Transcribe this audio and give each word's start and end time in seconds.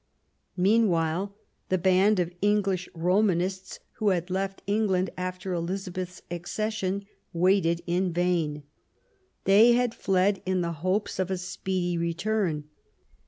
Meanwhile 0.57 1.35
the 1.69 1.77
band 1.77 2.19
of 2.19 2.31
English 2.41 2.89
Romanists 2.95 3.77
who 3.97 4.09
had 4.09 4.31
left 4.31 4.63
England 4.65 5.11
after 5.15 5.53
Elizabeth's 5.53 6.23
accession 6.31 7.05
waited 7.33 7.83
in 7.85 8.11
vain. 8.11 8.63
They 9.43 9.73
had 9.73 9.93
fled 9.93 10.41
in 10.43 10.61
the 10.61 10.71
hopes 10.73 11.19
of. 11.19 11.29
a 11.29 11.37
speedy 11.37 11.99
return. 11.99 12.63